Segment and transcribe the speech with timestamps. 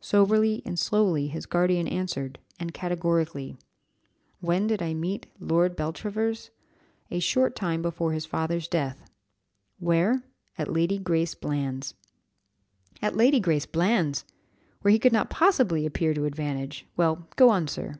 [0.00, 3.56] Soberly and slowly his guardian answered, and categorically,
[4.40, 6.50] "When did I meet Lord Beltravers?
[7.12, 9.08] A short time before his father's death.
[9.78, 10.24] Where?
[10.58, 11.94] At Lady Grace Bland's."
[13.00, 14.24] "At Lady Grace Bland's!
[14.82, 16.84] where he could not possibly appear to advantage!
[16.96, 17.98] Well, go on, sir."